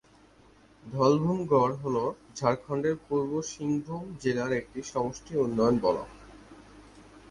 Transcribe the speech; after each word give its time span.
ধলভূমগড় 0.83 1.73
হল 1.83 1.95
ঝাড়খণ্ডের 2.35 2.95
পূর্ব 3.07 3.31
সিংভূম 3.51 4.03
জেলার 4.21 4.51
একটি 4.53 4.79
সমষ্টি 4.91 5.33
উন্নয়ন 5.37 5.75
ব্লক। 5.77 6.09